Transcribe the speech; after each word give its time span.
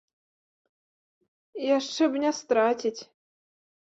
Яшчэ 1.77 2.03
б 2.13 2.21
не 2.23 2.31
страціць! 2.39 2.97